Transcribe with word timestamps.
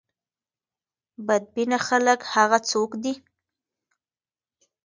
بد 1.27 1.43
بینه 1.53 1.77
خلک 1.87 2.19
هغه 2.33 2.59
څوک 2.69 2.91
دي. 3.03 3.13